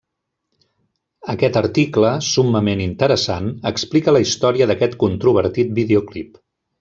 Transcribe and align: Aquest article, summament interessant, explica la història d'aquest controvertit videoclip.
Aquest 1.33 1.59
article, 1.61 2.13
summament 2.29 2.81
interessant, 2.87 3.51
explica 3.73 4.15
la 4.19 4.23
història 4.29 4.69
d'aquest 4.73 4.97
controvertit 5.05 5.77
videoclip. 5.81 6.47